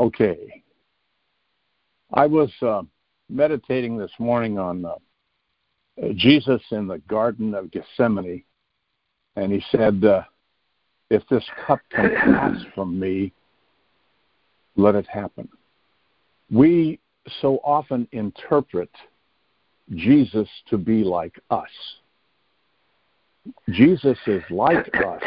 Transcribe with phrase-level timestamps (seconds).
[0.00, 0.62] Okay.
[2.14, 2.82] I was uh,
[3.28, 4.94] meditating this morning on uh,
[6.14, 8.42] Jesus in the Garden of Gethsemane,
[9.36, 10.22] and he said, uh,
[11.10, 13.34] If this cup can pass from me,
[14.74, 15.50] let it happen.
[16.50, 16.98] We
[17.42, 18.90] so often interpret
[19.94, 21.68] Jesus to be like us.
[23.68, 25.22] Jesus is like us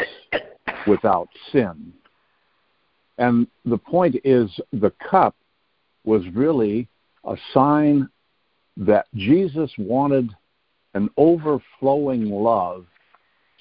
[0.88, 1.92] without sin.
[3.18, 5.36] And the point is, the cup
[6.04, 6.88] was really
[7.24, 8.08] a sign
[8.76, 10.30] that Jesus wanted
[10.94, 12.86] an overflowing love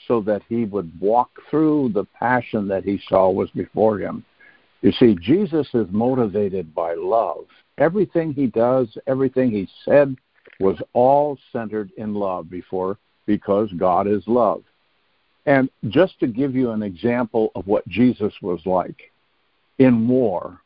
[0.07, 4.25] so that he would walk through the passion that he saw was before him.
[4.81, 7.45] You see, Jesus is motivated by love.
[7.77, 10.15] Everything he does, everything he said
[10.59, 14.63] was all centered in love before because God is love.
[15.45, 19.12] And just to give you an example of what Jesus was like
[19.79, 20.59] in war,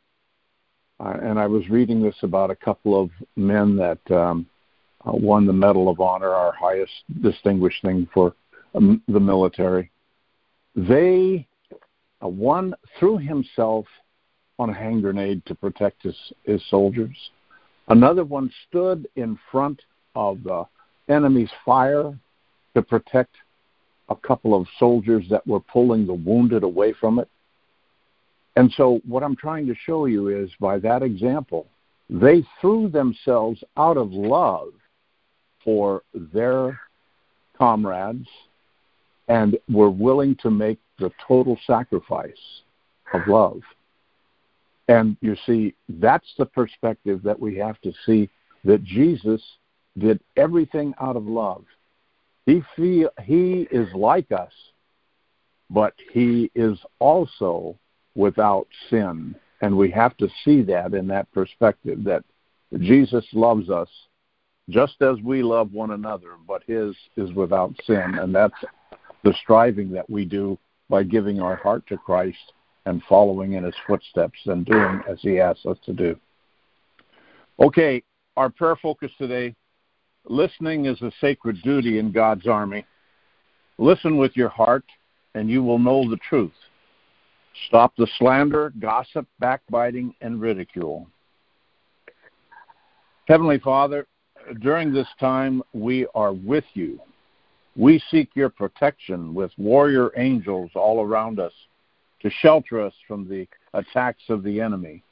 [1.00, 4.48] uh, and I was reading this about a couple of men that um,
[5.06, 6.92] uh, won the Medal of Honor, our highest
[7.22, 8.34] distinguished thing for
[8.74, 9.92] um, the military.
[10.76, 11.48] They,
[12.24, 13.86] uh, one threw himself
[14.60, 17.16] on a hand grenade to protect his, his soldiers.
[17.90, 19.82] Another one stood in front
[20.16, 20.66] of the
[21.10, 22.18] enemy's fire
[22.74, 23.36] to protect
[24.10, 27.30] a couple of soldiers that were pulling the wounded away from it.
[28.58, 31.68] And so, what I'm trying to show you is by that example,
[32.10, 34.70] they threw themselves out of love
[35.64, 36.02] for
[36.34, 36.80] their
[37.56, 38.28] comrades
[39.28, 42.32] and were willing to make the total sacrifice
[43.14, 43.62] of love.
[44.88, 48.28] And you see, that's the perspective that we have to see
[48.66, 49.44] that Jesus
[50.00, 51.64] did everything out of love.
[52.48, 54.54] He feel, he is like us,
[55.70, 57.78] but he is also
[58.18, 59.36] without sin.
[59.62, 62.24] And we have to see that in that perspective that
[62.80, 63.88] Jesus loves us
[64.70, 68.18] just as we love one another, but his is without sin.
[68.20, 68.54] And that's
[69.24, 70.58] the striving that we do
[70.90, 72.54] by giving our heart to Christ
[72.86, 76.18] and following in his footsteps and doing as he asks us to do.
[77.60, 78.04] Okay,
[78.36, 79.56] our prayer focus today
[80.30, 82.86] listening is a sacred duty in God's army.
[83.78, 84.86] Listen with your heart,
[85.36, 86.52] and you will know the truth.
[87.68, 91.08] Stop the slander, gossip, backbiting, and ridicule.
[93.28, 94.08] Heavenly Father,
[94.62, 97.00] during this time, we are with you.
[97.76, 101.52] We seek your protection with warrior angels all around us
[102.22, 105.04] to shelter us from the attacks of the enemy.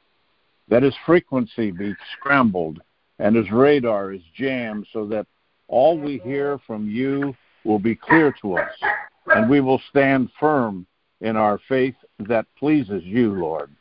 [0.70, 2.82] That his frequency be scrambled
[3.20, 5.28] and his radar is jammed so that
[5.68, 8.72] all we hear from you will be clear to us,
[9.28, 10.86] and we will stand firm
[11.26, 13.72] in our faith that pleases you, Lord.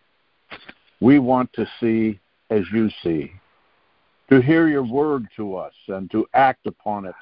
[1.00, 2.18] We want to see
[2.48, 3.32] as you see
[4.30, 7.14] to hear your word to us and to act upon it,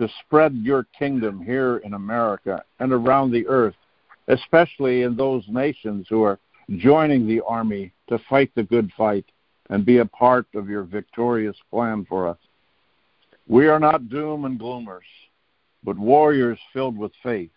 [0.00, 3.76] to spread your kingdom here in America and around the earth,
[4.26, 6.40] especially in those nations who are
[6.78, 9.24] joining the army to fight the good fight
[9.70, 12.38] and be a part of your victorious plan for us.
[13.46, 15.06] We are not doom and gloomers,
[15.84, 17.50] but warriors filled with faith,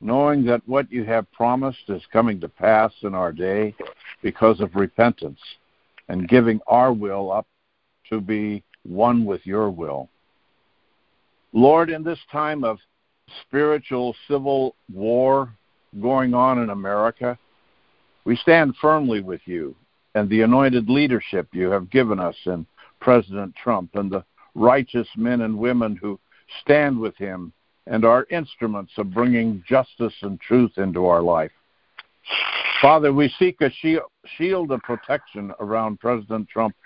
[0.00, 3.74] knowing that what you have promised is coming to pass in our day
[4.22, 5.40] because of repentance
[6.08, 7.46] and giving our will up
[8.08, 10.08] to be one with your will.
[11.52, 12.78] Lord, in this time of
[13.42, 15.52] spiritual civil war
[16.00, 17.38] going on in America,
[18.24, 19.74] we stand firmly with you
[20.14, 22.66] and the anointed leadership you have given us in
[23.00, 26.18] President Trump and the righteous men and women who
[26.62, 27.52] stand with him
[27.90, 31.50] and are instruments of bringing justice and truth into our life.
[32.82, 33.70] Father, we seek a
[34.36, 36.76] shield of protection around President Trump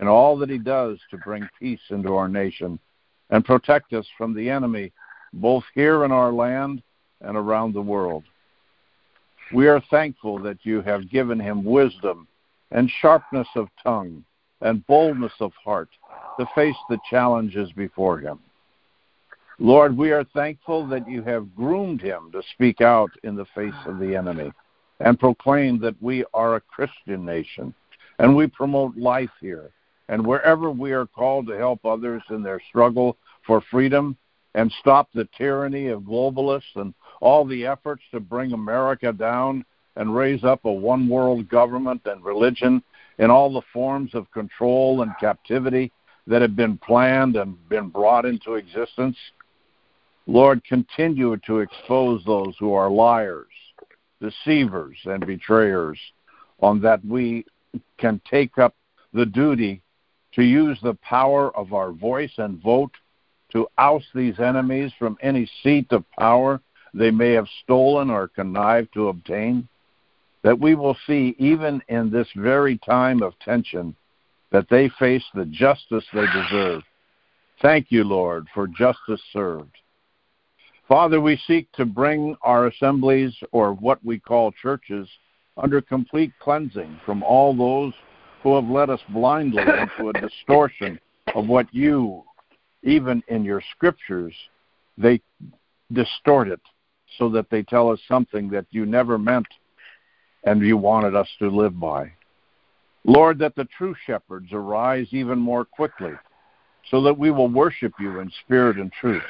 [0.00, 2.78] in all that he does to bring peace into our nation
[3.30, 4.92] and protect us from the enemy,
[5.32, 6.82] both here in our land
[7.20, 8.24] and around the world.
[9.52, 12.28] We are thankful that you have given him wisdom
[12.70, 14.24] and sharpness of tongue
[14.60, 15.88] and boldness of heart
[16.38, 18.38] to face the challenges before him.
[19.62, 23.74] Lord, we are thankful that you have groomed him to speak out in the face
[23.84, 24.50] of the enemy
[25.00, 27.74] and proclaim that we are a Christian nation
[28.18, 29.70] and we promote life here
[30.08, 34.16] and wherever we are called to help others in their struggle for freedom
[34.54, 39.62] and stop the tyranny of globalists and all the efforts to bring America down
[39.96, 42.82] and raise up a one world government and religion
[43.18, 45.92] in all the forms of control and captivity
[46.26, 49.18] that have been planned and been brought into existence.
[50.26, 53.46] Lord, continue to expose those who are liars,
[54.20, 55.98] deceivers, and betrayers,
[56.60, 57.44] on that we
[57.98, 58.74] can take up
[59.12, 59.82] the duty
[60.32, 62.92] to use the power of our voice and vote
[63.52, 66.60] to oust these enemies from any seat of power
[66.94, 69.68] they may have stolen or connived to obtain,
[70.42, 73.94] that we will see even in this very time of tension
[74.50, 76.82] that they face the justice they deserve.
[77.62, 79.76] Thank you, Lord, for justice served.
[80.90, 85.08] Father, we seek to bring our assemblies, or what we call churches,
[85.56, 87.92] under complete cleansing from all those
[88.42, 90.98] who have led us blindly into a distortion
[91.36, 92.24] of what you,
[92.82, 94.34] even in your scriptures,
[94.98, 95.22] they
[95.92, 96.60] distort it
[97.18, 99.46] so that they tell us something that you never meant
[100.42, 102.10] and you wanted us to live by.
[103.04, 106.14] Lord, that the true shepherds arise even more quickly
[106.90, 109.22] so that we will worship you in spirit and truth.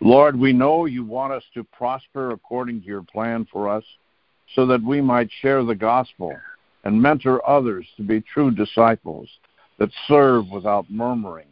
[0.00, 3.84] Lord, we know you want us to prosper according to your plan for us
[4.54, 6.36] so that we might share the gospel
[6.84, 9.28] and mentor others to be true disciples
[9.78, 11.48] that serve without murmuring,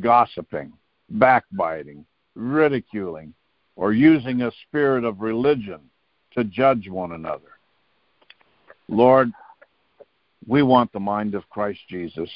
[0.00, 0.72] gossiping,
[1.10, 2.04] backbiting,
[2.34, 3.32] ridiculing,
[3.76, 5.80] or using a spirit of religion
[6.34, 7.58] to judge one another.
[8.88, 9.32] Lord,
[10.46, 12.30] we want the mind of Christ Jesus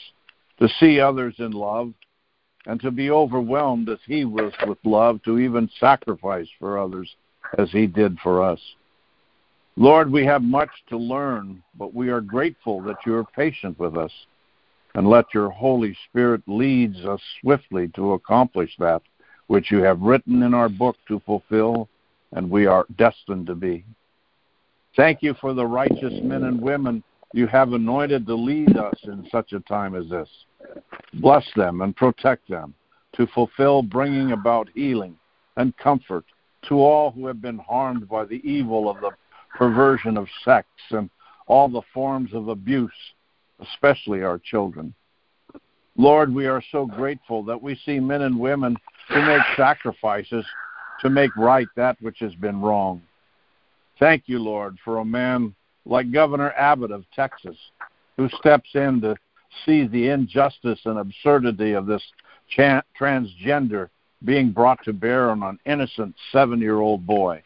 [0.59, 1.93] to see others in love
[2.67, 7.15] and to be overwhelmed as he was with love to even sacrifice for others
[7.59, 8.61] as he did for us.
[9.77, 13.97] Lord, we have much to learn, but we are grateful that you are patient with
[13.97, 14.13] us
[14.95, 19.03] and let your Holy Spirit leads us swiftly to accomplish that
[19.47, 21.89] which you have written in our book to fulfill,
[22.33, 23.85] and we are destined to be.
[24.97, 29.27] Thank you for the righteous men and women you have anointed to lead us in
[29.31, 30.29] such a time as this.
[31.15, 32.75] Bless them and protect them
[33.15, 35.17] to fulfill bringing about healing
[35.57, 36.25] and comfort
[36.69, 39.11] to all who have been harmed by the evil of the
[39.57, 41.11] perversion of sex and
[41.47, 42.91] all the forms of abuse,
[43.61, 44.95] especially our children.
[45.97, 48.77] Lord, we are so grateful that we see men and women
[49.09, 50.47] who make sacrifices
[51.01, 53.03] to make right that which has been wrong.
[53.99, 55.55] Thank you, Lord, for a man
[55.85, 57.57] like Governor Abbott of Texas
[58.17, 59.17] who steps in to
[59.65, 62.03] see the injustice and absurdity of this
[62.57, 63.89] transgender
[64.25, 67.43] being brought to bear on an innocent seven year old boy.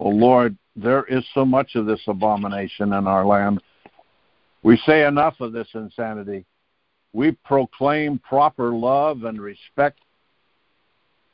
[0.00, 3.62] Oh, Lord, there is so much of this abomination in our land.
[4.62, 6.44] We say enough of this insanity
[7.12, 9.98] we proclaim proper love and respect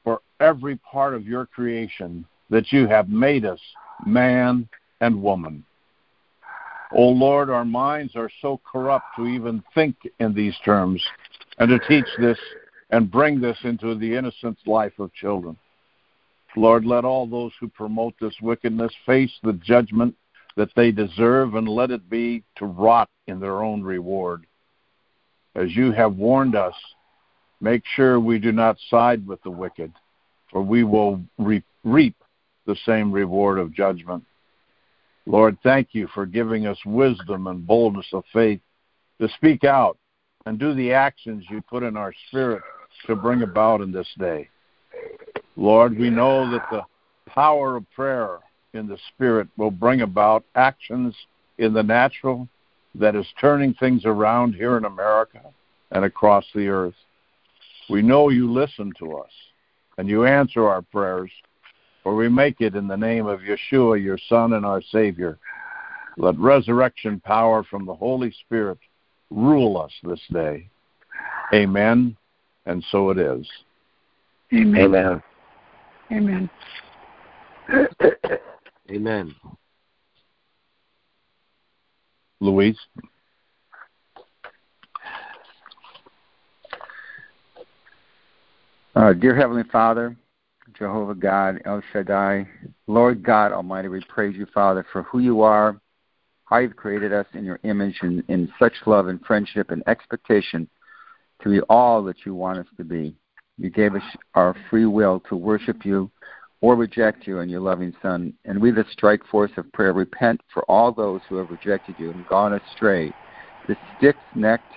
[0.05, 3.61] for every part of your creation that you have made us
[4.07, 4.69] man
[5.01, 5.65] and woman.
[6.95, 11.03] O Lord, our minds are so corrupt to even think in these terms
[11.59, 12.39] and to teach this
[12.91, 15.57] and bring this into the innocent life of children.
[16.57, 20.15] Lord, let all those who promote this wickedness face the judgment
[20.57, 24.47] that they deserve and let it be to rot in their own reward
[25.55, 26.75] as you have warned us,
[27.61, 29.93] make sure we do not side with the wicked,
[30.51, 32.17] for we will reap, reap
[32.67, 34.25] the same reward of judgment.
[35.27, 38.61] Lord, thank you for giving us wisdom and boldness of faith
[39.21, 39.99] to speak out
[40.47, 42.63] and do the actions you put in our spirit
[43.07, 44.49] to bring about in this day.
[45.57, 46.83] Lord, we know that the
[47.27, 48.41] power of prayer
[48.75, 51.15] in the spirit will bring about actions
[51.59, 52.49] in the natural
[52.95, 55.41] that is turning things around here in America
[55.91, 56.95] and across the earth.
[57.89, 59.31] We know you listen to us
[59.97, 61.31] and you answer our prayers,
[62.05, 65.39] for we make it in the name of Yeshua, your Son and our Savior.
[66.19, 68.79] Let resurrection power from the Holy Spirit
[69.31, 70.69] rule us this day.
[71.53, 72.17] Amen.
[72.67, 73.49] And so it is.
[74.53, 74.85] Amen.
[74.85, 75.23] Amen.
[76.13, 76.51] Amen.
[78.91, 79.35] Amen.
[82.41, 82.79] Louise?
[88.95, 90.15] Uh, dear Heavenly Father,
[90.79, 92.49] Jehovah God, El Shaddai,
[92.87, 95.81] Lord God Almighty, we praise you, Father, for who you are,
[96.47, 100.69] how you've created us in your image and in such love and friendship and expectation
[101.43, 103.15] to be all that you want us to be.
[103.57, 104.03] You gave us
[104.35, 106.11] our free will to worship you
[106.61, 108.33] or reject you and your loving Son.
[108.45, 112.11] And we, the strike force of prayer, repent for all those who have rejected you
[112.11, 113.13] and gone astray,
[113.69, 114.73] the stiff necked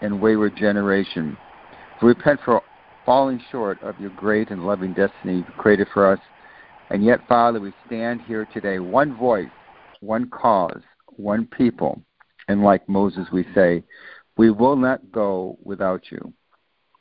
[0.00, 1.36] and wayward generation.
[2.00, 2.62] We repent for
[3.04, 6.20] falling short of your great and loving destiny you created for us.
[6.90, 9.48] And yet, Father, we stand here today, one voice,
[10.00, 10.82] one cause,
[11.16, 12.02] one people.
[12.48, 13.82] And like Moses, we say,
[14.36, 16.32] we will not go without you.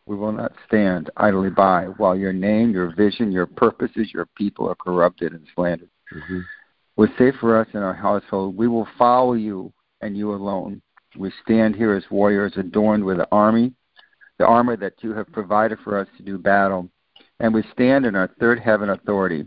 [0.06, 4.68] We will not stand idly by while your name, your vision, your purposes, your people
[4.68, 5.90] are corrupted and slandered.
[6.14, 6.40] Mm-hmm.
[6.98, 10.82] We say for us in our household, we will follow you and you alone.
[11.18, 13.74] We stand here as warriors adorned with the army,
[14.42, 16.90] the armor that you have provided for us to do battle,
[17.40, 19.46] and we stand in our third heaven authority.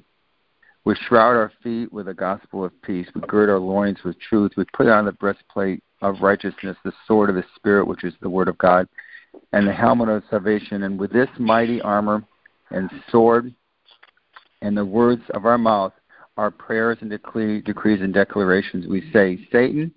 [0.84, 3.08] We shroud our feet with the gospel of peace.
[3.12, 4.52] We gird our loins with truth.
[4.56, 8.30] We put on the breastplate of righteousness, the sword of the Spirit, which is the
[8.30, 8.86] word of God,
[9.52, 10.84] and the helmet of salvation.
[10.84, 12.22] And with this mighty armor
[12.70, 13.52] and sword
[14.62, 15.92] and the words of our mouth,
[16.36, 19.92] our prayers and decree, decrees and declarations, we say, Satan,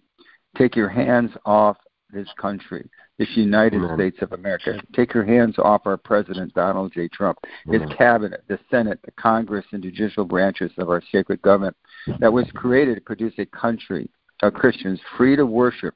[0.58, 1.77] take your hands off
[2.12, 3.97] this country, this United Amen.
[3.97, 4.79] States of America.
[4.93, 7.07] Take your hands off our President, Donald J.
[7.07, 7.97] Trump, his Amen.
[7.97, 11.75] cabinet, the Senate, the Congress, and judicial branches of our sacred government
[12.19, 14.09] that was created to produce a country
[14.43, 15.95] of Christians free to worship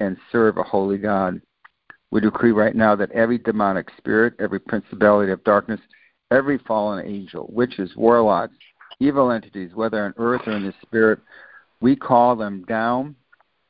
[0.00, 1.40] and serve a holy God.
[2.10, 5.80] We decree right now that every demonic spirit, every principality of darkness,
[6.30, 8.54] every fallen angel, witches, warlocks,
[9.00, 11.18] evil entities, whether on earth or in the spirit,
[11.80, 13.14] we call them down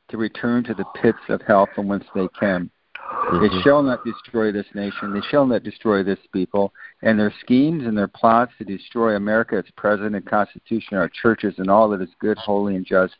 [0.09, 2.69] to return to the pits of hell from whence they came.
[3.11, 3.41] Mm-hmm.
[3.41, 5.13] They shall not destroy this nation.
[5.13, 6.73] They shall not destroy this people.
[7.01, 11.55] And their schemes and their plots to destroy America, its president and constitution, our churches,
[11.57, 13.15] and all that is good, holy, and just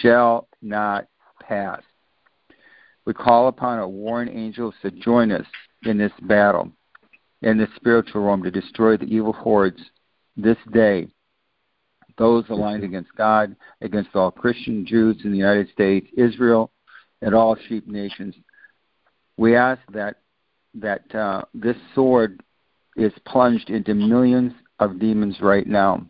[0.00, 1.06] shall not
[1.40, 1.82] pass.
[3.04, 5.46] We call upon our warring angels to join us
[5.84, 6.70] in this battle,
[7.42, 9.80] in this spiritual realm, to destroy the evil hordes
[10.36, 11.08] this day
[12.18, 16.70] those aligned against God, against all Christian Jews in the United States, Israel,
[17.20, 18.34] and all sheep nations.
[19.42, 20.18] We ask that
[20.74, 22.44] that uh, this sword
[22.96, 26.06] is plunged into millions of demons right now.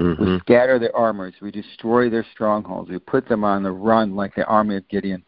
[0.00, 0.24] Mm-hmm.
[0.24, 1.34] We scatter their armors.
[1.40, 2.90] We destroy their strongholds.
[2.90, 5.24] We put them on the run like the army of Gideon.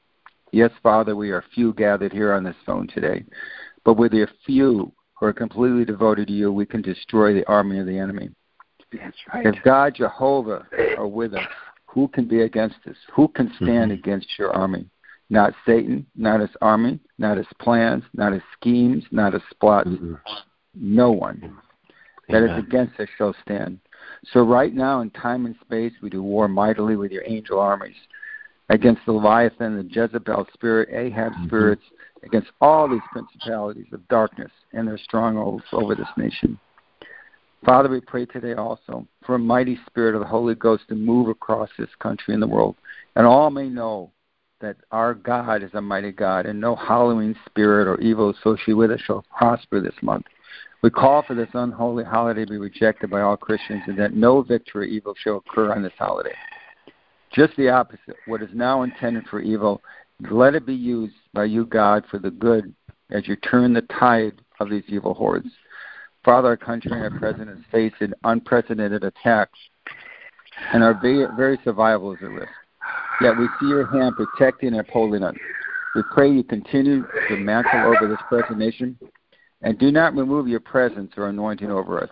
[0.51, 3.25] Yes, Father, we are few gathered here on this phone today,
[3.85, 7.79] but with the few who are completely devoted to you, we can destroy the army
[7.79, 8.29] of the enemy.
[8.93, 9.47] That's right.
[9.47, 10.67] If God, Jehovah,
[10.99, 11.47] are with us,
[11.87, 12.97] who can be against us?
[13.15, 14.01] Who can stand mm-hmm.
[14.01, 14.91] against your army?
[15.29, 19.89] Not Satan, not his army, not his plans, not his schemes, not his plots.
[19.89, 20.15] Mm-hmm.
[20.75, 21.57] No one
[22.29, 23.79] that is against us shall stand.
[24.33, 27.97] So right now, in time and space, we do war mightily with your angel armies
[28.69, 31.47] against the Leviathan, the Jezebel spirit, Ahab mm-hmm.
[31.47, 31.83] spirits,
[32.25, 36.59] against all these principalities of darkness and their strongholds over this nation.
[37.65, 41.29] Father, we pray today also for a mighty spirit of the Holy Ghost to move
[41.29, 42.77] across this country and the world,
[43.15, 44.11] and all may know
[44.61, 48.91] that our God is a mighty God, and no Halloween spirit or evil associated with
[48.91, 50.27] it shall prosper this month.
[50.83, 54.43] We call for this unholy holiday to be rejected by all Christians, and that no
[54.43, 56.35] victory evil shall occur on this holiday.
[57.33, 58.17] Just the opposite.
[58.27, 59.83] What is now intended for evil,
[60.31, 62.75] let it be used by you, God, for the good
[63.11, 65.51] as you turn the tide of these evil hordes.
[66.25, 69.59] Father, our country and our president is facing unprecedented attacks,
[70.73, 72.51] and our very survival is at risk.
[73.21, 75.35] Yet we see your hand protecting and upholding us.
[75.95, 78.99] We pray you continue to mantle over this present nation,
[79.63, 82.11] and do not remove your presence or anointing over us.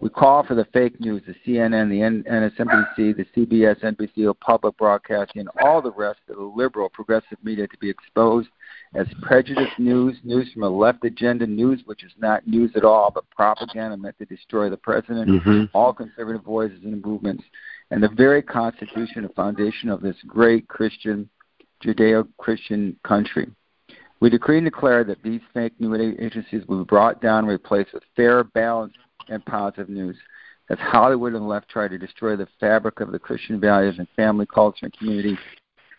[0.00, 4.76] We call for the fake news, the CNN, the MSNBC, the CBS, NBC, the public
[4.76, 8.48] broadcasting, and all the rest of the liberal progressive media to be exposed
[8.94, 13.10] as prejudice news, news from a left agenda, news which is not news at all,
[13.10, 15.64] but propaganda meant to destroy the president, mm-hmm.
[15.74, 17.42] all conservative voices and movements,
[17.90, 21.28] and the very constitution and foundation of this great Christian,
[21.82, 23.48] Judeo Christian country.
[24.20, 27.94] We decree and declare that these fake news agencies will be brought down and replaced
[27.94, 30.16] with fair, balanced, and positive news.
[30.70, 34.08] As Hollywood and the left try to destroy the fabric of the Christian values and
[34.16, 35.38] family culture and community,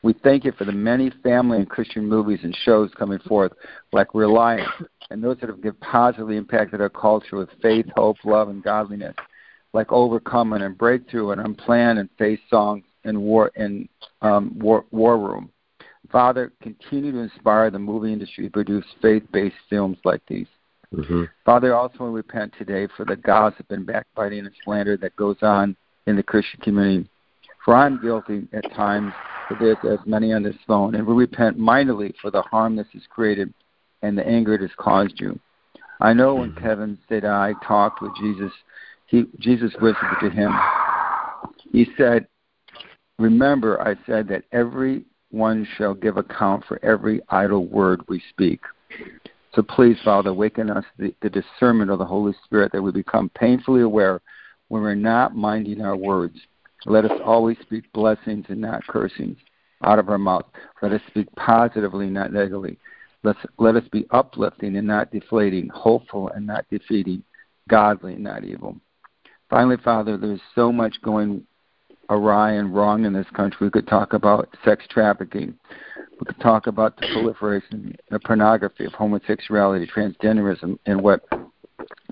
[0.04, 3.52] we thank you for the many family and Christian movies and shows coming forth,
[3.92, 4.70] like Reliant,
[5.10, 9.16] and those that have positively impacted our culture with faith, hope, love, and godliness,
[9.74, 13.88] like Overcoming and Breakthrough and Unplanned and Faith Songs and War and
[14.22, 15.52] um, War, War Room.
[16.12, 20.48] Father, continue to inspire the movie industry to produce faith-based films like these.
[20.94, 21.26] Mm-hmm.
[21.46, 25.76] Father, also we repent today for the gossip and backbiting and slander that goes on
[26.08, 27.08] in the Christian community.
[27.64, 29.14] For I'm guilty at times
[29.48, 32.88] for this, as many on this phone, and we repent mightily for the harm this
[32.94, 33.54] has created
[34.02, 35.40] and the anger it has caused you.
[36.00, 36.66] I know when mm-hmm.
[36.66, 38.52] Kevin said I talked with Jesus,
[39.10, 40.52] he, Jesus whispered to him.
[41.72, 42.28] He said,
[43.18, 48.62] Remember, I said that every one shall give account for every idle word we speak.
[49.54, 53.30] So please, Father, awaken us the, the discernment of the Holy Spirit that we become
[53.30, 54.22] painfully aware
[54.70, 56.40] when we're not minding our words
[56.86, 59.38] let us always speak blessings and not cursings
[59.84, 60.46] out of our mouth.
[60.82, 62.78] Let us speak positively, not negatively.
[63.24, 67.24] Let's, let us be uplifting and not deflating, hopeful and not defeating,
[67.68, 68.78] godly and not evil.
[69.50, 71.44] Finally, Father, there's so much going
[72.10, 73.68] awry and wrong in this country.
[73.68, 75.56] We could talk about sex trafficking.
[76.20, 81.22] We could talk about the proliferation of pornography, of homosexuality, transgenderism, and what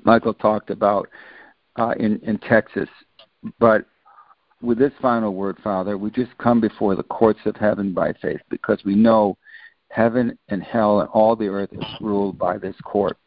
[0.04, 1.10] Michael talked about
[1.78, 2.90] uh, in, in Texas.
[3.60, 3.86] But
[4.62, 8.42] with this final word, Father, we just come before the courts of heaven by faith
[8.50, 9.38] because we know
[9.90, 13.18] heaven and hell and all the earth is ruled by this court.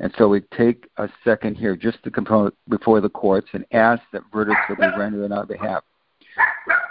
[0.00, 4.02] And so we take a second here just to come before the courts and ask
[4.12, 5.84] that verdicts will be rendered on our behalf.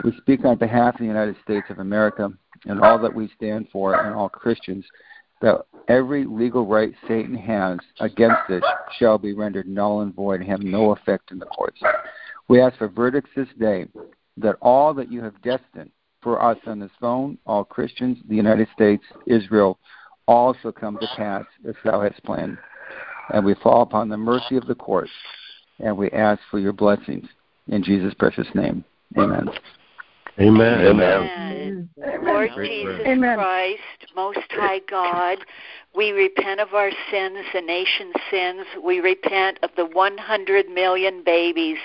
[0.03, 2.31] We speak on behalf of the United States of America
[2.65, 4.85] and all that we stand for and all Christians
[5.41, 8.63] that every legal right Satan has against us
[8.97, 11.81] shall be rendered null and void and have no effect in the courts.
[12.47, 13.87] We ask for verdicts this day
[14.37, 15.91] that all that you have destined
[16.21, 19.79] for us on this phone, all Christians, the United States, Israel,
[20.27, 22.57] shall come to pass as thou hast planned.
[23.31, 25.11] And we fall upon the mercy of the courts,
[25.79, 27.27] and we ask for your blessings.
[27.67, 28.83] In Jesus' precious name.
[29.17, 29.49] Amen.
[30.39, 30.85] Amen.
[30.87, 31.89] Amen.
[32.23, 33.37] Lord Jesus Amen.
[33.37, 35.39] Christ, Most High God,
[35.95, 38.65] we repent of our sins, the nation's sins.
[38.83, 41.77] We repent of the 100 million babies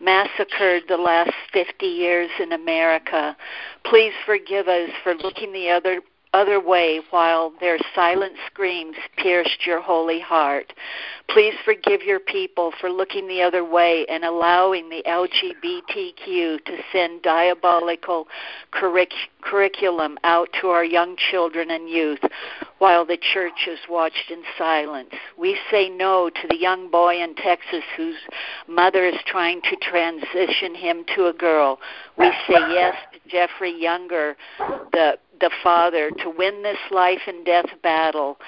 [0.00, 3.36] massacred the last 50 years in America.
[3.84, 6.00] Please forgive us for looking the other
[6.34, 10.72] other way while their silent screams pierced your holy heart.
[11.28, 17.22] Please forgive your people for looking the other way and allowing the LGBTQ to send
[17.22, 18.26] diabolical
[18.72, 22.20] curric- curriculum out to our young children and youth
[22.78, 25.10] while the church is watched in silence.
[25.38, 28.18] We say no to the young boy in Texas whose
[28.66, 31.78] mother is trying to transition him to a girl.
[32.18, 34.36] We say yes to Jeffrey Younger,
[34.92, 38.38] the the father to win this life and death battle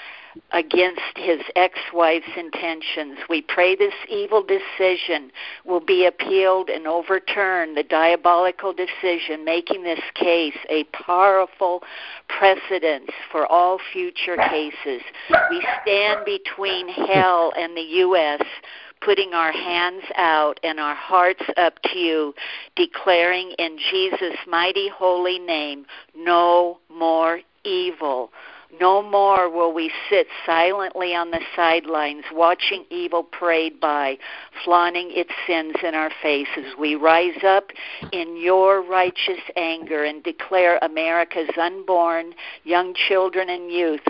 [0.52, 3.18] against his ex wife's intentions.
[3.28, 5.30] We pray this evil decision
[5.66, 11.82] will be appealed and overturned, the diabolical decision, making this case a powerful
[12.28, 15.02] precedent for all future cases.
[15.50, 18.40] We stand between hell and the U.S
[19.00, 22.35] putting our hands out and our hearts up to you,
[22.74, 28.30] declaring in Jesus' mighty holy name, no more evil.
[28.80, 34.18] No more will we sit silently on the sidelines watching evil parade by,
[34.64, 36.74] flaunting its sins in our faces.
[36.78, 37.70] We rise up
[38.12, 44.00] in your righteous anger and declare America's unborn, young children, and youth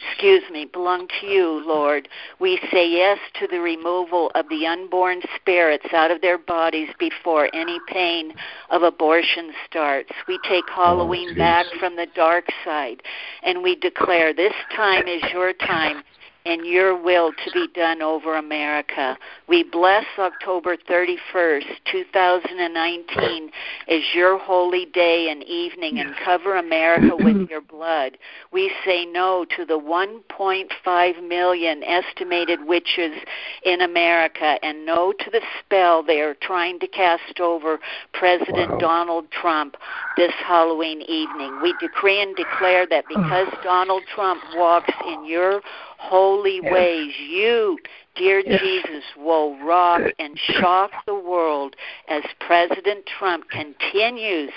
[0.00, 2.08] excuse me, belong to you, Lord.
[2.38, 7.48] We say yes to the removal of the unborn spirits out of their bodies before
[7.54, 8.34] any pain
[8.70, 10.10] of abortion starts.
[10.28, 13.02] We take Halloween oh, back from the dark side
[13.42, 16.02] and we declare this time is your time
[16.46, 19.18] and your will to be done over America.
[19.48, 23.50] We bless October 31st, 2019
[23.88, 28.16] as your holy day and evening and cover America with your blood.
[28.52, 33.16] We say no to the 1.5 million estimated witches
[33.64, 37.80] in America and no to the spell they are trying to cast over
[38.12, 38.78] President wow.
[38.78, 39.76] Donald Trump
[40.16, 41.60] this Halloween evening.
[41.60, 45.60] We decree and declare that because Donald Trump walks in your
[45.98, 46.72] holy yes.
[46.72, 47.12] ways.
[47.28, 47.78] You,
[48.14, 48.60] dear yes.
[48.60, 51.76] Jesus, will rock and shock the world
[52.08, 54.50] as President Trump continues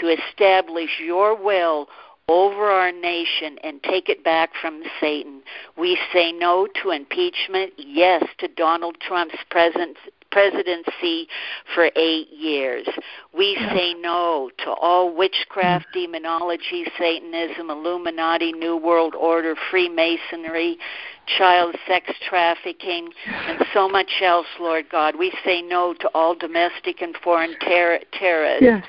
[0.00, 1.88] to establish your will
[2.28, 5.42] over our nation and take it back from Satan.
[5.76, 9.98] We say no to impeachment, yes to Donald Trump's presence
[10.34, 11.28] presidency
[11.74, 12.86] for eight years.
[13.32, 20.76] We say no to all witchcraft, demonology, Satanism, Illuminati, New World Order, Freemasonry,
[21.38, 25.14] child sex trafficking, and so much else, Lord God.
[25.16, 28.62] We say no to all domestic and foreign ter- terrorists.
[28.62, 28.84] Yes.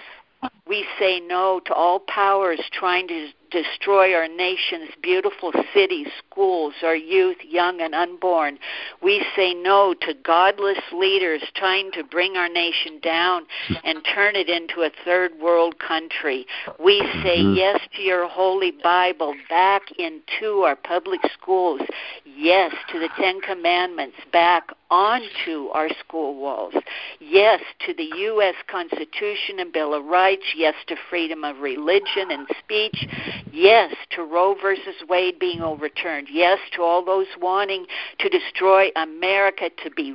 [0.68, 6.96] We say no to all powers trying to destroy our nation's beautiful cities, schools, our
[6.96, 8.60] youth, young and unborn.
[9.02, 13.46] We say no to godless leaders trying to bring our nation down
[13.86, 16.46] and turn it into a third world country.
[16.84, 17.54] We say mm-hmm.
[17.54, 21.80] yes to your holy Bible back into our public schools.
[22.26, 26.74] Yes to the Ten Commandments back onto our school walls.
[27.20, 28.56] Yes to the U.S.
[28.70, 30.44] Constitution and Bill of Rights.
[30.56, 33.08] Yes to freedom of religion and speech
[33.56, 36.28] Yes to Roe versus Wade being overturned.
[36.30, 37.86] Yes to all those wanting
[38.20, 40.14] to destroy America to be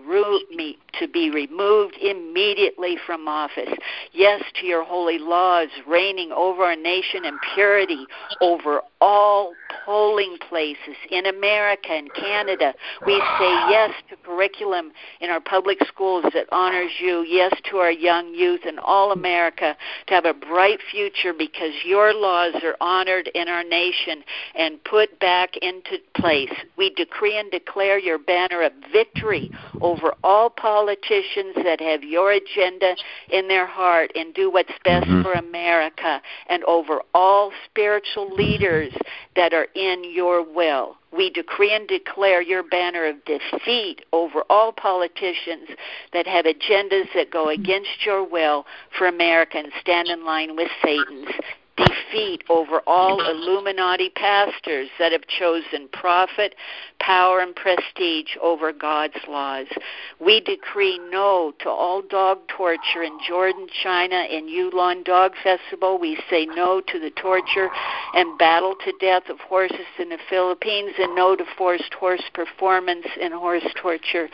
[0.98, 3.72] to be removed immediately from office.
[4.12, 8.06] Yes to your holy laws reigning over our nation and purity
[8.42, 9.54] over all
[9.86, 12.74] polling places in America and Canada.
[13.06, 14.59] We say yes to curriculum
[15.20, 17.22] in our public schools that honors you.
[17.22, 22.14] Yes to our young youth and all America to have a bright future because your
[22.14, 24.22] laws are honored in our nation
[24.54, 26.52] and put back into place.
[26.76, 32.94] We decree and declare your banner of victory over all politicians that have your agenda
[33.30, 35.22] in their heart and do what's best mm-hmm.
[35.22, 38.92] for America and over all spiritual leaders
[39.36, 40.96] that are in your will.
[41.12, 45.68] We decree and declare your banner of defeat over all politicians
[46.12, 48.64] that have agendas that go against your will
[48.96, 51.28] for America and stand in line with Satan's
[51.84, 56.54] defeat over all Illuminati pastors that have chosen profit,
[57.00, 59.66] power, and prestige over God's laws.
[60.20, 65.98] We decree no to all dog torture in Jordan, China, in Yulin Dog Festival.
[65.98, 67.68] We say no to the torture
[68.14, 73.06] and battle to death of horses in the Philippines and no to forced horse performance
[73.20, 74.28] and horse torture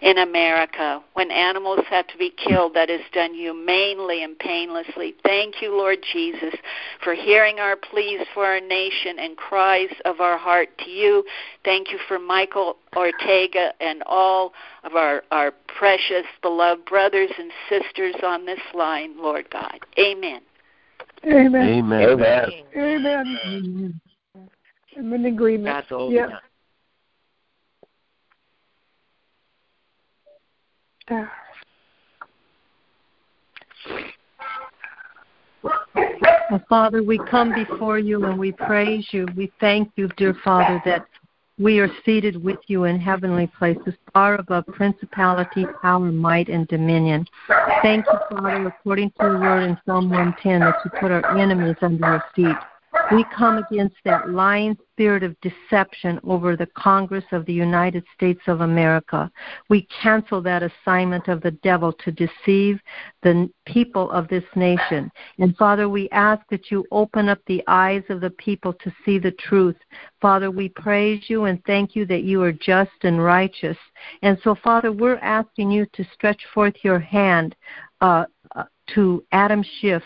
[0.00, 1.02] in America.
[1.14, 5.14] When animals have to be killed, that is done humanely and painlessly.
[5.22, 6.54] Thank you, Lord Jesus,
[7.02, 11.24] for hearing our pleas for our nation and cries of our heart to you.
[11.64, 14.52] Thank you for Michael Ortega and all
[14.84, 19.78] of our, our precious, beloved brothers and sisters on this line, Lord God.
[19.98, 20.42] Amen.
[21.24, 21.68] Amen.
[21.68, 22.50] Amen.
[22.76, 23.38] Amen.
[23.46, 24.00] Amen.
[24.98, 25.84] I'm in agreement.
[25.90, 26.26] Yeah.
[31.10, 31.28] yeah.
[36.50, 39.26] Well, Father, we come before you and we praise you.
[39.36, 41.06] We thank you, dear Father, that
[41.58, 47.26] we are seated with you in heavenly places, far above principality, power, might, and dominion.
[47.82, 51.76] Thank you, Father, according to your word in Psalm 110, that you put our enemies
[51.82, 52.56] under our feet.
[53.12, 58.40] We come against that lying spirit of deception over the Congress of the United States
[58.46, 59.30] of America.
[59.68, 62.80] We cancel that assignment of the devil to deceive
[63.22, 65.10] the people of this nation.
[65.38, 69.18] And Father, we ask that you open up the eyes of the people to see
[69.18, 69.76] the truth.
[70.22, 73.76] Father, we praise you and thank you that you are just and righteous.
[74.22, 77.54] And so, Father, we're asking you to stretch forth your hand
[78.00, 78.24] uh,
[78.56, 80.02] uh to Adam Schiff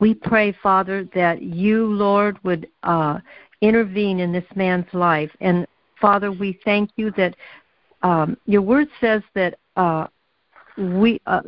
[0.00, 3.18] we pray, Father, that you, Lord, would uh,
[3.60, 5.30] intervene in this man's life.
[5.40, 5.66] And
[6.00, 7.36] Father, we thank you that
[8.02, 10.06] um, your word says that uh,
[10.76, 11.20] we.
[11.26, 11.42] Uh,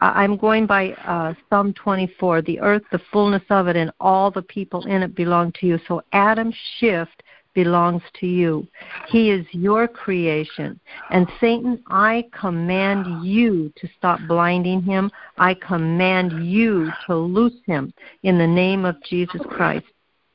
[0.00, 2.42] I'm going by uh, Psalm 24.
[2.42, 5.78] The earth, the fullness of it, and all the people in it belong to you.
[5.88, 7.08] So Adam Schiff
[7.56, 8.68] belongs to you.
[9.08, 10.78] He is your creation.
[11.10, 15.10] And Satan, I command you to stop blinding him.
[15.38, 17.92] I command you to loose him
[18.22, 19.86] in the name of Jesus Christ.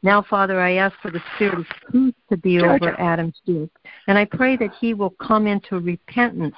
[0.03, 3.69] Now, Father, I ask for the spirit of truth to be over Adam's youth.
[4.07, 6.55] And I pray that he will come into repentance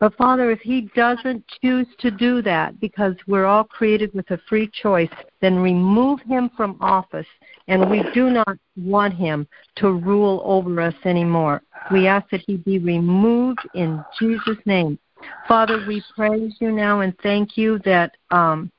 [0.00, 4.38] but Father, if he doesn't choose to do that, because we're all created with a
[4.48, 7.26] free choice, then remove him from office.
[7.68, 11.62] And we do not want him to rule over us anymore.
[11.92, 14.98] We ask that he be removed in Jesus' name.
[15.46, 18.70] Father, we praise you now and thank you that um,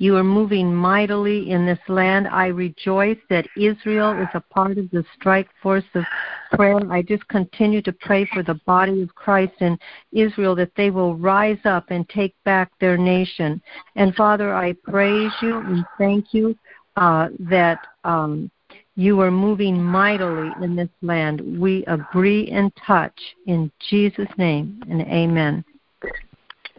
[0.00, 2.28] you are moving mightily in this land.
[2.28, 6.04] I rejoice that Israel is a part of the strike force of
[6.52, 6.80] prayer.
[6.90, 9.76] I just continue to pray for the body of Christ in
[10.12, 13.60] Israel that they will rise up and take back their nation.
[13.96, 16.56] And Father, I praise you and thank you
[16.98, 18.50] uh, that um,
[18.96, 21.60] you are moving mightily in this land.
[21.60, 25.64] We agree and touch in Jesus' name and amen.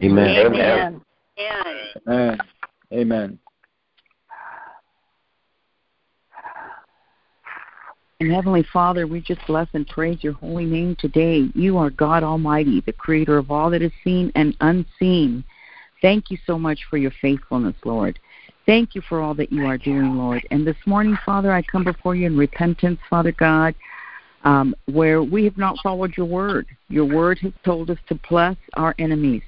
[0.02, 0.28] Amen.
[0.28, 1.02] Amen.
[1.38, 1.98] amen.
[2.06, 2.38] amen.
[2.92, 3.38] Amen.
[8.20, 11.48] And Heavenly Father, we just bless and praise your holy name today.
[11.54, 15.42] You are God Almighty, the creator of all that is seen and unseen.
[16.02, 18.18] Thank you so much for your faithfulness, Lord.
[18.70, 20.46] Thank you for all that you are doing, Lord.
[20.52, 23.74] And this morning, Father, I come before you in repentance, Father God,
[24.44, 26.68] um, where we have not followed your word.
[26.88, 29.42] Your word has told us to bless our enemies,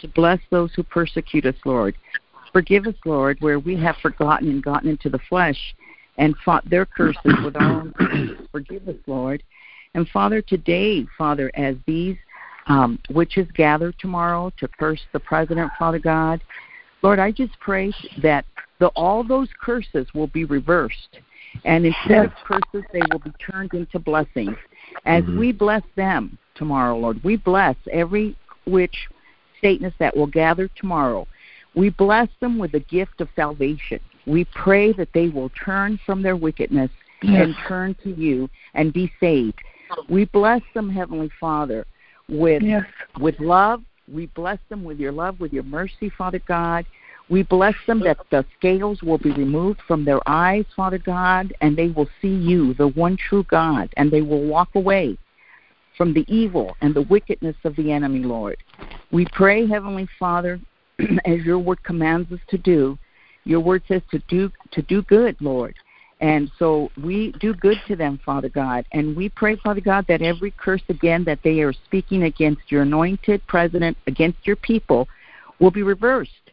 [0.00, 1.94] to bless those who persecute us, Lord,
[2.52, 5.58] Forgive us, Lord, where we have forgotten and gotten into the flesh
[6.18, 8.38] and fought their curses with our own curses.
[8.50, 9.42] Forgive us, Lord.
[9.94, 12.16] And Father, today, Father, as these
[12.66, 16.40] um, witches gather tomorrow to curse the president, Father God,
[17.02, 18.44] Lord, I just pray that
[18.78, 21.18] the, all those curses will be reversed.
[21.64, 24.56] And instead of curses, they will be turned into blessings.
[25.04, 25.38] As mm-hmm.
[25.38, 28.96] we bless them tomorrow, Lord, we bless every witch
[29.60, 31.26] Satanist that will gather tomorrow.
[31.74, 34.00] We bless them with the gift of salvation.
[34.26, 36.90] We pray that they will turn from their wickedness
[37.22, 37.42] yes.
[37.42, 39.58] and turn to you and be saved.
[40.08, 41.86] We bless them, Heavenly Father,
[42.28, 42.84] with yes.
[43.20, 43.82] with love.
[44.12, 46.84] We bless them with your love, with your mercy, Father God.
[47.30, 51.76] We bless them that the scales will be removed from their eyes, Father God, and
[51.76, 55.16] they will see you, the one true God, and they will walk away
[55.96, 58.58] from the evil and the wickedness of the enemy, Lord.
[59.10, 60.60] We pray, Heavenly Father,
[61.24, 62.98] as your word commands us to do.
[63.44, 65.74] Your word says to do to do good, Lord.
[66.20, 68.86] And so we do good to them, Father God.
[68.92, 72.82] And we pray, Father God, that every curse again that they are speaking against your
[72.82, 75.06] anointed president, against your people,
[75.58, 76.43] will be reversed.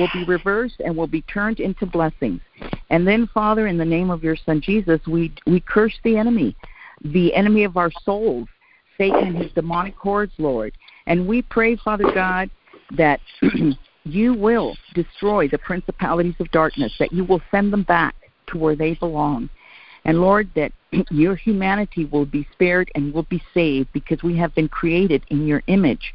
[0.00, 2.40] Will be reversed and will be turned into blessings.
[2.88, 6.56] And then, Father, in the name of your Son Jesus, we we curse the enemy,
[7.04, 8.48] the enemy of our souls,
[8.96, 10.72] Satan and his demonic hordes, Lord.
[11.06, 12.48] And we pray, Father God,
[12.96, 13.20] that
[14.04, 18.14] you will destroy the principalities of darkness, that you will send them back
[18.48, 19.50] to where they belong.
[20.04, 20.72] And Lord, that
[21.10, 25.46] your humanity will be spared and will be saved because we have been created in
[25.46, 26.14] your image.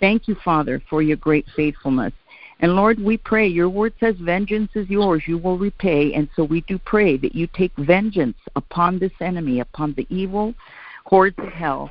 [0.00, 2.12] Thank you, Father, for your great faithfulness.
[2.60, 6.14] And Lord, we pray, your word says, Vengeance is yours, you will repay.
[6.14, 10.54] And so we do pray that you take vengeance upon this enemy, upon the evil
[11.04, 11.90] hordes of hell,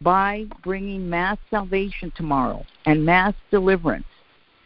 [0.00, 4.06] by bringing mass salvation tomorrow and mass deliverance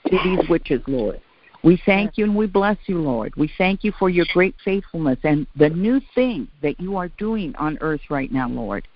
[0.06, 1.20] to these witches, Lord.
[1.64, 3.34] We thank you and we bless you, Lord.
[3.36, 7.54] We thank you for your great faithfulness and the new thing that you are doing
[7.56, 8.86] on earth right now, Lord.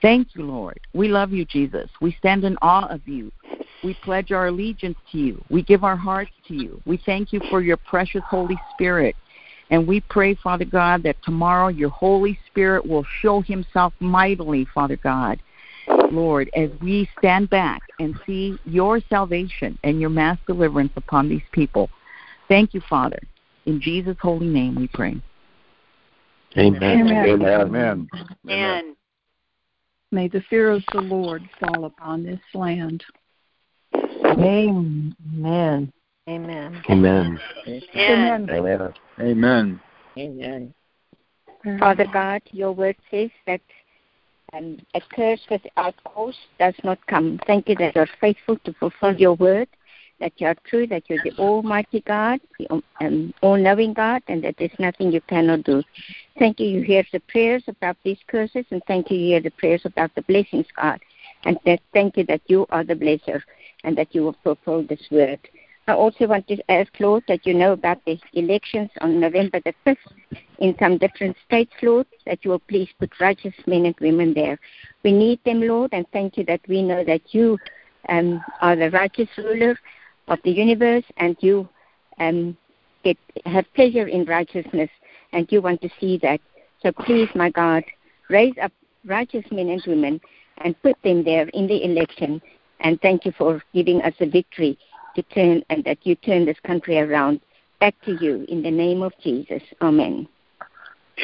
[0.00, 0.80] Thank you, Lord.
[0.94, 1.90] We love you, Jesus.
[2.00, 3.30] We stand in awe of you.
[3.82, 5.42] We pledge our allegiance to you.
[5.50, 6.80] We give our hearts to you.
[6.84, 9.14] We thank you for your precious Holy Spirit.
[9.70, 14.96] And we pray, Father God, that tomorrow your Holy Spirit will show himself mightily, Father
[14.96, 15.38] God,
[16.10, 21.42] Lord, as we stand back and see your salvation and your mass deliverance upon these
[21.52, 21.90] people.
[22.48, 23.20] Thank you, Father.
[23.66, 25.20] In Jesus' holy name we pray.
[26.56, 26.82] Amen.
[26.82, 27.42] Amen.
[27.42, 28.08] Amen.
[28.48, 28.96] Amen.
[30.10, 33.04] May the fear of the Lord fall upon this land.
[34.28, 35.16] Amen.
[35.34, 35.92] Amen.
[36.28, 36.82] Amen.
[36.88, 37.40] Amen.
[38.50, 38.90] Amen.
[39.20, 39.80] Amen.
[40.18, 40.74] Amen.
[41.78, 43.60] Father God, your word says that
[44.52, 47.40] um, a curse without cause does not come.
[47.46, 49.68] Thank you that you're faithful to fulfill your word
[50.20, 54.56] that you are true, that you're the Almighty God, the um, all-knowing God, and that
[54.58, 55.82] there's nothing you cannot do.
[56.38, 56.66] Thank you.
[56.66, 59.18] You hear the prayers about these curses, and thank you.
[59.18, 61.00] You hear the prayers about the blessings, God,
[61.44, 61.58] and
[61.92, 63.40] thank you that you are the blesser,
[63.84, 65.40] and that you will fulfill this word.
[65.86, 69.72] I also want to ask, Lord, that you know about the elections on November the
[69.86, 69.96] 5th
[70.58, 74.58] in some different states, Lord, that you will please put righteous men and women there.
[75.02, 77.58] We need them, Lord, and thank you that we know that you
[78.10, 79.78] um, are the righteous ruler
[80.26, 81.66] of the universe and you
[82.18, 82.56] um,
[83.02, 84.90] get, have pleasure in righteousness
[85.32, 86.40] and you want to see that.
[86.82, 87.84] So please, my God,
[88.28, 88.72] raise up
[89.06, 90.20] righteous men and women
[90.64, 92.40] and put them there in the election.
[92.80, 94.78] And thank you for giving us a victory
[95.16, 97.40] to turn and that you turn this country around
[97.80, 99.62] back to you in the name of Jesus.
[99.80, 100.28] Amen.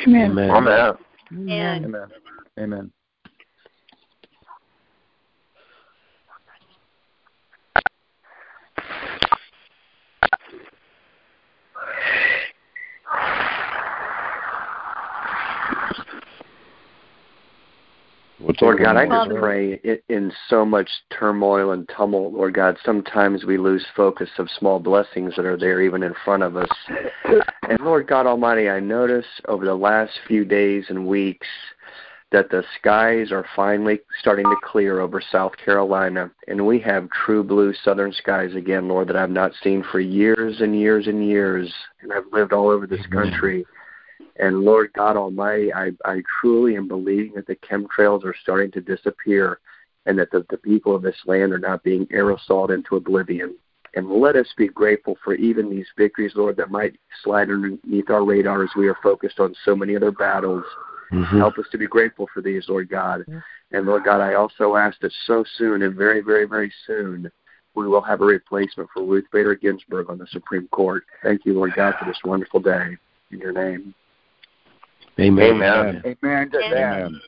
[0.07, 0.31] Amen.
[0.51, 0.51] Amen.
[0.51, 1.85] Amen.
[1.85, 2.09] Amen.
[2.59, 2.93] Amen.
[18.61, 23.57] Lord God, I just pray in so much turmoil and tumult, Lord God, sometimes we
[23.59, 26.69] lose focus of small blessings that are there even in front of us.
[27.69, 31.47] And Lord God Almighty, I notice over the last few days and weeks
[32.33, 37.45] that the skies are finally starting to clear over South Carolina, and we have true
[37.45, 41.73] blue southern skies again, Lord, that I've not seen for years and years and years.
[42.03, 43.65] And I've lived all over this country.
[44.37, 48.81] And Lord God Almighty, I, I truly am believing that the chemtrails are starting to
[48.81, 49.61] disappear
[50.07, 53.57] and that the, the people of this land are not being aerosoled into oblivion.
[53.95, 58.25] And let us be grateful for even these victories, Lord, that might slide underneath our
[58.25, 60.65] radar as we are focused on so many other battles.
[61.13, 61.39] Mm-hmm.
[61.39, 63.21] Help us to be grateful for these, Lord God.
[63.21, 63.39] Mm-hmm.
[63.71, 67.31] And Lord God, I also ask that so soon and very, very, very soon
[67.75, 71.05] we will have a replacement for Ruth Bader Ginsburg on the Supreme Court.
[71.23, 72.97] Thank you, Lord God, for this wonderful day.
[73.31, 73.95] In your name.
[75.19, 75.63] Amen.
[75.63, 76.03] Amen.
[76.05, 76.51] Amen.
[76.55, 77.21] Amen.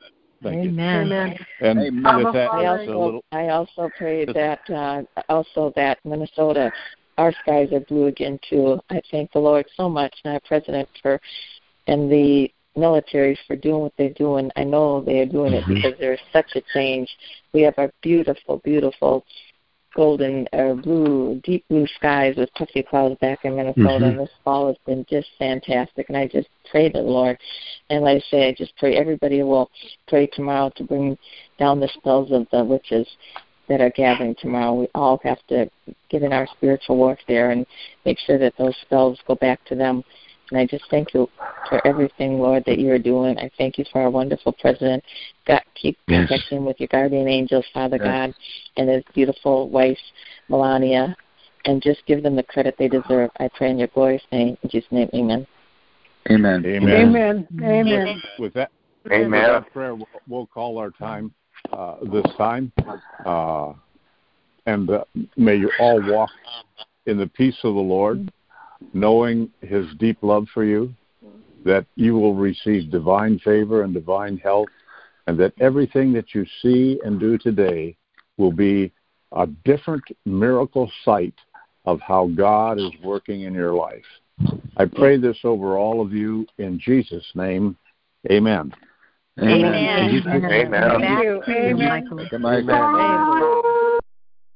[0.43, 0.71] Thank you.
[0.71, 1.37] Amen.
[1.61, 2.07] And Amen.
[2.07, 3.25] I also, little...
[3.33, 6.73] I also pray that uh, also that Minnesota
[7.19, 8.79] our skies are blue again too.
[8.91, 11.21] I thank the Lord so much and our president for
[11.87, 14.51] and the militaries for doing what they're doing.
[14.57, 15.73] I know they are doing mm-hmm.
[15.73, 17.09] it because there's such a change.
[17.55, 19.25] We have our beautiful, beautiful
[19.97, 23.83] golden or blue, deep blue skies with puffy clouds back in Minnesota.
[23.83, 24.05] Mm-hmm.
[24.05, 26.09] And this fall has been just fantastic.
[26.09, 27.39] And I just pray the Lord.
[27.91, 29.71] And like I say, I just pray everybody will
[30.07, 31.19] pray tomorrow to bring
[31.59, 33.09] down the spells of the witches
[33.69, 34.75] that are gathering tomorrow.
[34.75, 35.69] We all have to
[36.11, 37.67] get in our spiritual warfare and
[38.05, 40.05] make sure that those spells go back to them
[40.51, 41.29] and I just thank you
[41.69, 43.39] for everything, Lord, that you are doing.
[43.39, 45.03] I thank you for our wonderful president.
[45.47, 46.29] God, keep yes.
[46.29, 48.07] protecting with your guardian angels, Father yes.
[48.07, 48.35] God,
[48.77, 49.99] and his beautiful wife,
[50.49, 51.17] Melania,
[51.65, 53.31] and just give them the credit they deserve.
[53.41, 54.57] I pray in your glorious name.
[54.63, 55.47] In Jesus' name, amen.
[56.31, 56.65] Amen.
[56.65, 57.49] Amen.
[57.59, 57.87] Amen.
[57.87, 58.23] Amen.
[58.39, 58.71] With that,
[59.07, 59.31] amen.
[59.31, 61.33] With that prayer, we'll, we'll, call our time
[61.73, 62.73] uh, this time.
[63.25, 63.73] Uh,
[64.67, 65.05] and uh,
[65.37, 66.31] may you all walk
[67.07, 68.33] in the peace of the Lord
[68.93, 70.95] knowing his deep love for you,
[71.65, 74.69] that you will receive divine favor and divine health,
[75.27, 77.97] and that everything that you see and do today
[78.37, 78.93] will be
[79.33, 81.35] a different miracle sight
[81.85, 84.05] of how God is working in your life.
[84.77, 87.77] I pray this over all of you in Jesus' name.
[88.31, 88.73] Amen.
[89.41, 89.75] Amen.
[89.75, 90.25] Amen.
[90.27, 90.85] Amen.
[90.85, 91.43] Amen.
[91.49, 92.19] Amen.
[92.23, 92.71] Amen.
[92.71, 93.63] Amen.